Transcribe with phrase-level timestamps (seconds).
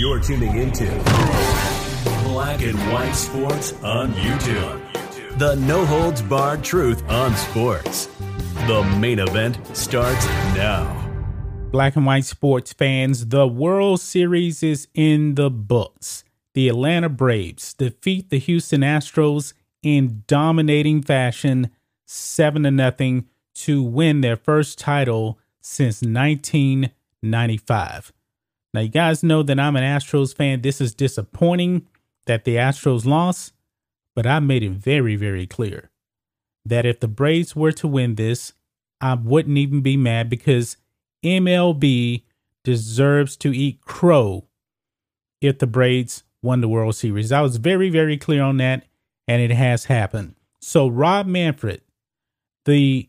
[0.00, 0.86] You're tuning into
[2.24, 5.38] Black and White Sports on YouTube.
[5.38, 8.06] The no holds barred truth on sports.
[8.66, 10.24] The main event starts
[10.56, 10.96] now.
[11.70, 16.24] Black and white sports fans, the World Series is in the books.
[16.54, 21.68] The Atlanta Braves defeat the Houston Astros in dominating fashion,
[22.06, 28.14] 7 to nothing to win their first title since 1995.
[28.72, 30.62] Now you guys know that I'm an Astros fan.
[30.62, 31.86] This is disappointing
[32.26, 33.52] that the Astros lost,
[34.14, 35.90] but I made it very very clear
[36.64, 38.52] that if the Braves were to win this,
[39.00, 40.76] I wouldn't even be mad because
[41.24, 42.22] MLB
[42.64, 44.46] deserves to eat crow
[45.40, 47.32] if the Braves won the World Series.
[47.32, 48.84] I was very, very clear on that,
[49.26, 50.34] and it has happened.
[50.60, 51.80] So, Rob Manfred,
[52.66, 53.08] the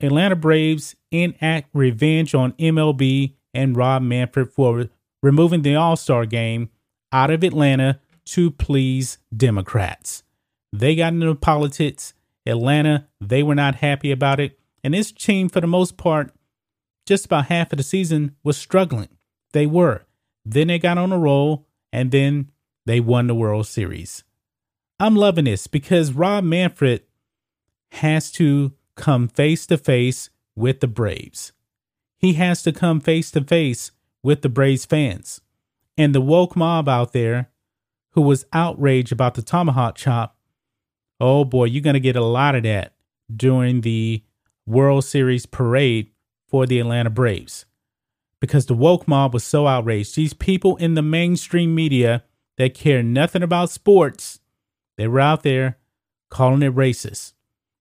[0.00, 4.88] Atlanta Braves enact revenge on MLB and Rob Manfred for
[5.22, 6.70] removing the All Star game
[7.12, 10.22] out of Atlanta to please Democrats.
[10.72, 12.14] They got into politics.
[12.46, 14.58] Atlanta, they were not happy about it.
[14.82, 16.32] And this team, for the most part,
[17.06, 19.08] just about half of the season was struggling.
[19.52, 20.04] They were.
[20.44, 22.50] Then they got on a roll and then
[22.86, 24.24] they won the World Series.
[24.98, 27.02] I'm loving this because Rob Manfred
[27.92, 31.52] has to come face to face with the Braves.
[32.18, 33.90] He has to come face to face
[34.22, 35.40] with the Braves fans.
[35.96, 37.50] And the woke mob out there
[38.10, 40.36] who was outraged about the tomahawk chop,
[41.20, 42.94] oh boy, you're going to get a lot of that
[43.34, 44.22] during the
[44.66, 46.10] World Series parade
[46.48, 47.66] for the Atlanta Braves
[48.40, 50.16] because the woke mob was so outraged.
[50.16, 52.24] These people in the mainstream media
[52.58, 54.40] that care nothing about sports,
[54.96, 55.78] they were out there
[56.28, 57.34] calling it racist.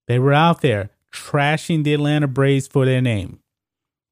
[0.07, 3.39] They were out there trashing the Atlanta Braves for their name.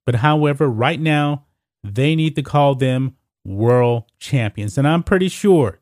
[0.06, 1.46] But however, right now,
[1.84, 4.78] they need to call them world champions.
[4.78, 5.80] And I'm pretty sure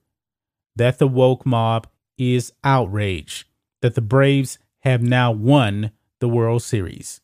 [0.76, 1.88] that the woke mob
[2.18, 3.48] is outraged
[3.82, 7.22] that the Braves have now won the World Series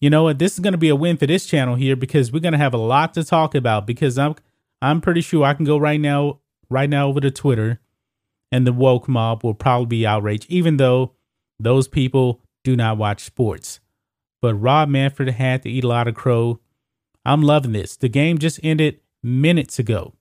[0.00, 0.38] you know what?
[0.38, 2.58] This is going to be a win for this channel here because we're going to
[2.58, 3.86] have a lot to talk about.
[3.86, 4.34] Because I'm,
[4.80, 6.40] I'm pretty sure I can go right now,
[6.70, 7.80] right now over to Twitter,
[8.50, 11.12] and the woke mob will probably be outraged, even though
[11.58, 13.80] those people do not watch sports.
[14.40, 16.60] But Rob Manfred had to eat a lot of crow.
[17.30, 17.96] I'm loving this.
[17.96, 20.14] The game just ended minutes ago,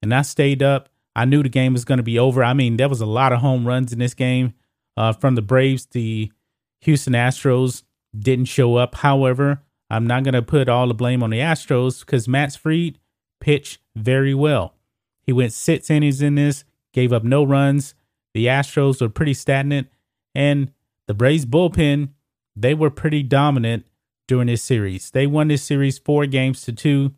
[0.00, 0.88] and I stayed up.
[1.14, 2.42] I knew the game was going to be over.
[2.42, 4.54] I mean, there was a lot of home runs in this game
[4.96, 6.32] uh, from the Braves, the
[6.80, 7.82] Houston Astros
[8.18, 8.94] didn't show up.
[8.94, 12.98] However, I'm not going to put all the blame on the Astros because Max Fried
[13.38, 14.74] pitched very well.
[15.22, 17.94] He went six innings in this, gave up no runs.
[18.32, 19.88] The Astros were pretty stagnant,
[20.34, 20.72] and
[21.06, 22.10] the Braves bullpen,
[22.54, 23.86] they were pretty dominant
[24.26, 25.10] during this series.
[25.10, 27.14] They won this series four games to two.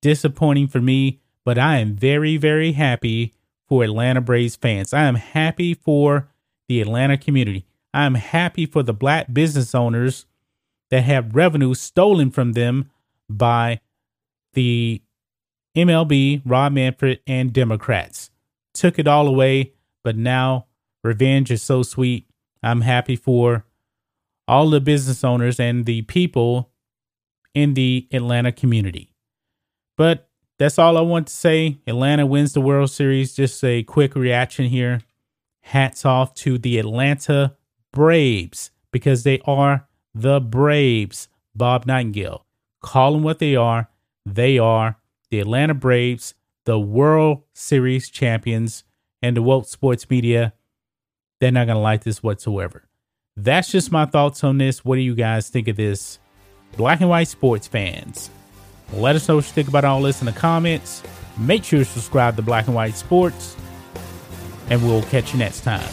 [0.00, 3.34] Disappointing for me, but I am very, very happy
[3.68, 4.94] for Atlanta Braves fans.
[4.94, 6.28] I am happy for
[6.68, 7.66] the Atlanta community.
[7.92, 10.26] I'm happy for the black business owners
[10.90, 12.90] that have revenue stolen from them
[13.28, 13.80] by
[14.54, 15.02] the
[15.76, 18.30] MLB, Rob Manfred, and Democrats.
[18.74, 19.72] Took it all away,
[20.02, 20.66] but now
[21.02, 22.26] revenge is so sweet.
[22.62, 23.64] I'm happy for
[24.48, 26.72] all the business owners and the people
[27.54, 29.14] in the Atlanta community.
[29.96, 30.28] But
[30.58, 31.78] that's all I want to say.
[31.86, 33.34] Atlanta wins the World Series.
[33.34, 35.02] Just a quick reaction here.
[35.60, 37.56] Hats off to the Atlanta
[37.92, 41.28] Braves because they are the Braves.
[41.54, 42.46] Bob Nightingale.
[42.80, 43.90] Call them what they are.
[44.24, 44.96] They are
[45.30, 46.34] the Atlanta Braves,
[46.64, 48.84] the World Series champions,
[49.20, 50.54] and the woke sports media.
[51.40, 52.87] They're not going to like this whatsoever.
[53.40, 54.84] That's just my thoughts on this.
[54.84, 56.18] What do you guys think of this?
[56.76, 58.30] Black and white sports fans.
[58.92, 61.04] Let us know what you think about all this in the comments.
[61.38, 63.56] Make sure to subscribe to Black and White Sports,
[64.70, 65.88] and we'll catch you next time.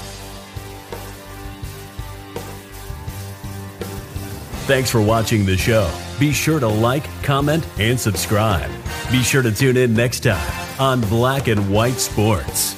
[4.66, 5.94] Thanks for watching the show.
[6.20, 8.72] Be sure to like, comment, and subscribe.
[9.12, 12.76] Be sure to tune in next time on Black and White Sports.